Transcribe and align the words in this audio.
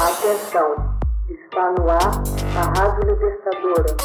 Atenção, 0.00 0.96
está 1.28 1.72
no 1.72 1.90
ar 1.90 2.22
a 2.56 2.62
Rádio 2.78 3.10
Libertadora. 3.10 3.96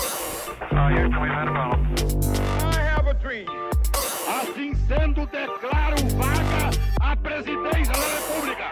Assim 4.27 4.73
sendo, 4.87 5.27
declaro 5.27 5.97
vaga 6.17 6.71
a 6.99 7.15
presidência 7.15 7.93
da 7.93 8.07
República. 8.17 8.71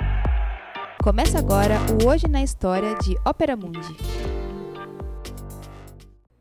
Começa 1.03 1.37
agora 1.37 1.75
o 1.91 2.07
Hoje 2.09 2.27
na 2.27 2.41
História 2.41 2.95
de 2.95 3.15
Ópera 3.23 3.55
Mundi. 3.55 3.95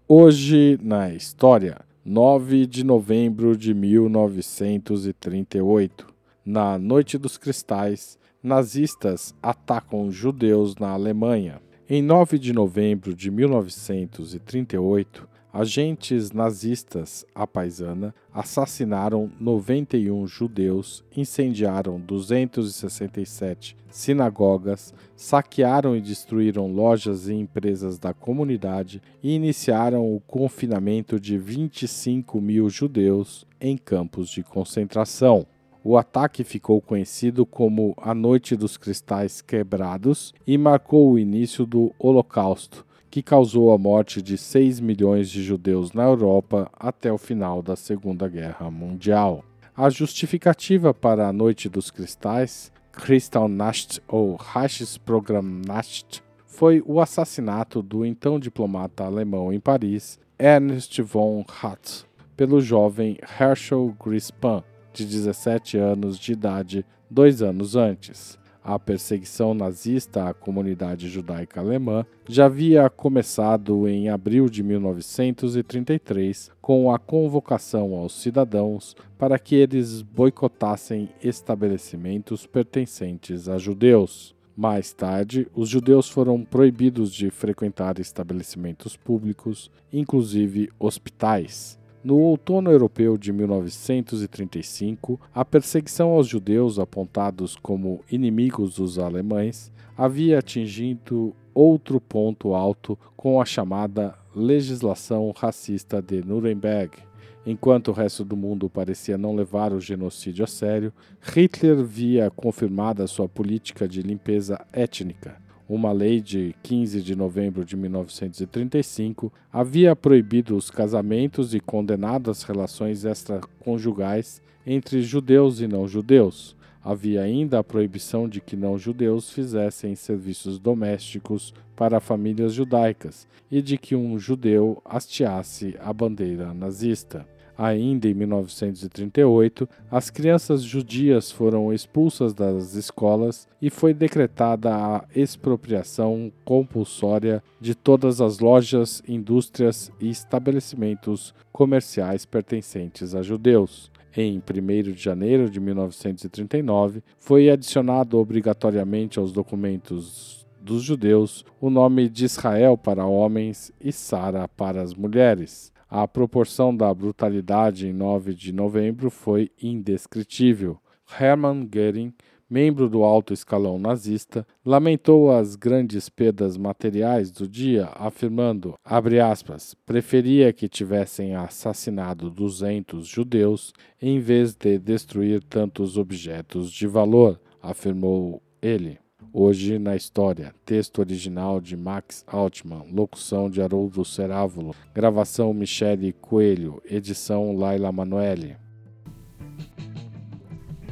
Hoje 0.09 0.79
na 0.83 1.11
História, 1.11 1.85
9 2.03 2.65
de 2.65 2.83
novembro 2.85 3.55
de 3.55 3.75
1938. 3.75 6.07
Na 6.43 6.79
Noite 6.79 7.19
dos 7.19 7.37
Cristais, 7.37 8.19
nazistas 8.43 9.35
atacam 9.43 10.11
judeus 10.11 10.77
na 10.77 10.89
Alemanha. 10.89 11.61
Em 11.89 12.01
9 12.03 12.39
de 12.39 12.53
novembro 12.53 13.15
de 13.15 13.31
1938, 13.31 15.29
agentes 15.53 16.31
nazistas 16.31 17.27
à 17.35 17.47
paisana 17.47 18.15
assassinaram 18.33 19.31
91 19.41 20.27
judeus, 20.27 21.05
incendiaram 21.15 22.01
267 22.01 23.77
sinagogas, 23.91 24.95
saquearam 25.17 25.97
e 25.97 26.01
destruíram 26.01 26.73
lojas 26.73 27.29
e 27.29 27.35
empresas 27.35 27.99
da 27.99 28.15
comunidade 28.15 29.03
e 29.23 29.35
iniciaram 29.35 30.15
o 30.15 30.21
confinamento 30.21 31.19
de 31.19 31.37
25 31.37 32.41
mil 32.41 32.71
judeus 32.71 33.45
em 33.61 33.77
campos 33.77 34.31
de 34.31 34.43
concentração. 34.45 35.47
O 35.83 35.97
ataque 35.97 36.45
ficou 36.45 36.79
conhecido 36.79 37.47
como 37.47 37.95
a 37.97 38.15
Noite 38.15 38.55
dos 38.55 38.77
Cristais 38.77 39.41
Quebrados 39.41 40.35
e 40.47 40.59
marcou 40.59 41.13
o 41.13 41.19
início 41.19 41.65
do 41.65 41.91
Holocausto, 41.99 42.85
que 43.11 43.23
causou 43.23 43.73
a 43.73 43.79
morte 43.79 44.21
de 44.21 44.37
6 44.37 44.79
milhões 44.79 45.31
de 45.31 45.43
judeus 45.43 45.93
na 45.93 46.05
Europa 46.05 46.71
até 46.79 47.11
o 47.11 47.17
final 47.17 47.63
da 47.63 47.77
Segunda 47.77 48.29
Guerra 48.29 48.71
Mundial. 48.71 49.43
A 49.75 49.89
justificativa 49.89 50.93
para 50.93 51.27
a 51.27 51.33
Noite 51.33 51.67
dos 51.67 51.91
Cristais, 51.91 52.71
Kristallnacht 52.93 54.03
ou 54.07 54.37
Reichsprogrammnacht, 54.37 56.23
foi 56.45 56.83
o 56.85 57.01
assassinato 57.01 57.81
do 57.81 58.05
então 58.05 58.39
diplomata 58.39 59.05
alemão 59.05 59.51
em 59.51 59.59
Paris, 59.59 60.21
Ernst 60.39 61.01
von 61.01 61.43
Hatt, 61.49 62.05
pelo 62.37 62.61
jovem 62.61 63.17
Herschel 63.41 63.97
Grispan, 64.05 64.63
de 64.93 65.05
17 65.05 65.79
anos 65.79 66.19
de 66.19 66.33
idade, 66.33 66.85
dois 67.11 67.43
anos 67.43 67.77
antes. 67.77 68.39
A 68.63 68.79
perseguição 68.79 69.55
nazista 69.55 70.29
à 70.29 70.35
comunidade 70.35 71.09
judaica 71.09 71.61
alemã 71.61 72.05
já 72.29 72.45
havia 72.45 72.91
começado 72.91 73.89
em 73.89 74.11
abril 74.11 74.51
de 74.51 74.63
1933 74.63 76.51
com 76.61 76.93
a 76.93 76.99
convocação 76.99 77.95
aos 77.95 78.21
cidadãos 78.21 78.95
para 79.17 79.39
que 79.39 79.55
eles 79.55 80.03
boicotassem 80.03 81.09
estabelecimentos 81.23 82.47
pertencentes 82.47 83.49
a 83.49 83.57
judeus. 83.57 84.35
Mais 84.55 84.93
tarde, 84.93 85.49
os 85.55 85.71
judeus 85.71 86.11
foram 86.11 86.45
proibidos 86.45 87.15
de 87.15 87.31
frequentar 87.31 87.99
estabelecimentos 87.99 88.95
públicos, 88.95 89.71
inclusive 89.91 90.69
hospitais. 90.79 91.80
No 92.03 92.17
outono 92.17 92.71
europeu 92.71 93.19
de 93.19 93.31
1935, 93.31 95.21
a 95.35 95.45
perseguição 95.45 96.13
aos 96.13 96.27
judeus 96.27 96.79
apontados 96.79 97.57
como 97.57 98.01
inimigos 98.11 98.77
dos 98.77 98.99
alemães 98.99 99.71
havia 99.95 100.39
atingido 100.39 101.37
outro 101.53 102.01
ponto 102.01 102.55
alto 102.55 102.99
com 103.15 103.39
a 103.39 103.45
chamada 103.45 104.17
legislação 104.35 105.31
racista 105.37 106.01
de 106.01 106.25
Nuremberg. 106.25 106.97
Enquanto 107.45 107.89
o 107.89 107.93
resto 107.93 108.25
do 108.25 108.35
mundo 108.35 108.71
parecia 108.71 109.19
não 109.19 109.37
levar 109.37 109.75
o 109.75 109.81
genocídio 109.81 110.45
a 110.45 110.49
sério, 110.49 110.95
Hitler 111.21 111.85
via 111.85 112.31
confirmada 112.31 113.07
sua 113.07 113.29
política 113.29 113.87
de 113.87 114.01
limpeza 114.01 114.59
étnica 114.73 115.37
uma 115.71 115.93
lei 115.93 116.21
de 116.21 116.53
15 116.65 117.01
de 117.01 117.15
novembro 117.15 117.65
de 117.65 117.77
1935 117.77 119.33
havia 119.53 119.95
proibido 119.95 120.57
os 120.57 120.69
casamentos 120.69 121.55
e 121.55 121.61
condenado 121.61 122.29
as 122.29 122.43
relações 122.43 123.05
extraconjugais 123.05 124.43
entre 124.67 125.01
judeus 125.01 125.61
e 125.61 125.69
não-judeus. 125.69 126.57
Havia 126.83 127.23
ainda 127.23 127.61
a 127.61 127.65
proibição 127.65 128.29
de 128.29 128.41
que 128.41 128.57
não-judeus 128.57 129.31
fizessem 129.31 129.95
serviços 129.95 130.59
domésticos 130.59 131.55
para 131.77 132.01
famílias 132.01 132.53
judaicas 132.53 133.29
e 133.49 133.63
de 133.63 133.79
que 133.79 133.95
um 133.95 134.19
judeu 134.19 134.83
hasteasse 134.85 135.77
a 135.79 135.93
bandeira 135.93 136.53
nazista. 136.53 137.25
Ainda 137.63 138.09
em 138.09 138.15
1938, 138.15 139.69
as 139.91 140.09
crianças 140.09 140.63
judias 140.63 141.31
foram 141.31 141.71
expulsas 141.71 142.33
das 142.33 142.75
escolas 142.75 143.47
e 143.61 143.69
foi 143.69 143.93
decretada 143.93 144.75
a 144.75 145.05
expropriação 145.15 146.33
compulsória 146.43 147.43
de 147.61 147.75
todas 147.75 148.19
as 148.23 148.39
lojas, 148.39 149.03
indústrias 149.07 149.93
e 150.01 150.09
estabelecimentos 150.09 151.35
comerciais 151.53 152.25
pertencentes 152.25 153.15
a 153.15 153.21
judeus. 153.21 153.91
Em 154.17 154.39
1 154.39 154.93
de 154.95 155.03
janeiro 155.03 155.51
de 155.51 155.61
1939, 155.61 157.03
foi 157.19 157.51
adicionado 157.51 158.19
obrigatoriamente 158.19 159.19
aos 159.19 159.33
documentos 159.33 160.47
dos 160.63 160.83
judeus 160.83 161.45
o 161.61 161.69
nome 161.69 162.09
de 162.09 162.25
Israel 162.25 162.79
para 162.79 163.05
homens 163.05 163.71
e 163.79 163.93
Sara 163.93 164.49
para 164.49 164.81
as 164.81 164.95
mulheres. 164.95 165.71
A 165.91 166.07
proporção 166.07 166.75
da 166.75 166.95
brutalidade 166.95 167.89
em 167.89 167.93
9 167.93 168.33
de 168.33 168.53
novembro 168.53 169.11
foi 169.11 169.51
indescritível. 169.61 170.79
Hermann 171.21 171.69
Göring, 171.69 172.15
membro 172.49 172.89
do 172.89 173.03
alto 173.03 173.35
escalão 173.35 173.77
nazista, 173.77 174.47
lamentou 174.65 175.33
as 175.33 175.57
grandes 175.57 176.09
perdas 176.09 176.57
materiais 176.57 177.33
do 177.33 177.49
dia, 177.49 177.87
afirmando, 177.97 178.77
aspas, 178.85 179.75
preferia 179.85 180.53
que 180.53 180.69
tivessem 180.69 181.35
assassinado 181.35 182.31
200 182.31 183.05
judeus 183.05 183.73
em 184.01 184.21
vez 184.21 184.55
de 184.55 184.79
destruir 184.79 185.43
tantos 185.43 185.99
objetos 185.99 186.71
de 186.71 186.87
valor, 186.87 187.41
afirmou 187.61 188.41
ele. 188.63 188.97
Hoje 189.33 189.79
na 189.79 189.95
História. 189.95 190.53
Texto 190.65 190.99
original 190.99 191.61
de 191.61 191.77
Max 191.77 192.25
Altman. 192.27 192.87
Locução 192.91 193.49
de 193.49 193.63
Haroldo 193.63 194.05
Cerávulo. 194.05 194.75
Gravação 194.93 195.55
Michele 195.55 196.13
Coelho. 196.13 196.83
Edição 196.85 197.57
Laila 197.57 197.93
Manoeli. 197.93 198.57